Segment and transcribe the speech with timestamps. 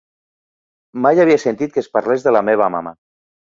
[1.03, 2.97] Mai havia sentit que es parlés de la meva mama.